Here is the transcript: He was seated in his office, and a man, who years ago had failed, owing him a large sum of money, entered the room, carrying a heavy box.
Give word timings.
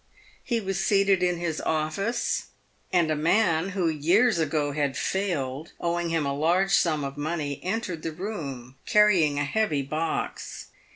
He 0.43 0.59
was 0.59 0.83
seated 0.83 1.21
in 1.21 1.37
his 1.37 1.61
office, 1.61 2.47
and 2.91 3.11
a 3.11 3.15
man, 3.15 3.69
who 3.69 3.87
years 3.87 4.39
ago 4.39 4.71
had 4.71 4.97
failed, 4.97 5.73
owing 5.79 6.09
him 6.09 6.25
a 6.25 6.33
large 6.33 6.71
sum 6.73 7.03
of 7.03 7.17
money, 7.17 7.59
entered 7.63 8.01
the 8.01 8.11
room, 8.11 8.77
carrying 8.87 9.37
a 9.37 9.43
heavy 9.45 9.83
box. 9.83 10.69